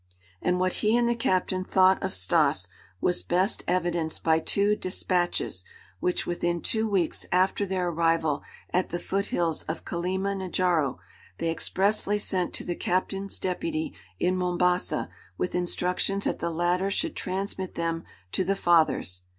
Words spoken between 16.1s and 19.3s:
that the latter should transmit them to the fathers.